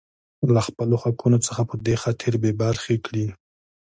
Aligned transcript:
لـه 0.53 0.61
خـپـلو 0.67 0.95
حـقـونـو 1.03 1.37
څـخـه 1.45 1.63
پـه 1.69 1.75
دې 1.85 1.95
خاطـر 2.01 2.33
بـې 2.41 2.51
بـرخـې 2.59 2.95
کـړي. 3.05 3.25